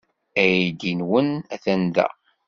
[0.41, 2.07] Aydi-nwen atan da.